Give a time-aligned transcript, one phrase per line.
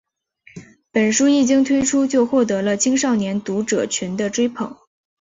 [0.91, 4.75] 本书一经推出就获得了青少年读者群的追捧。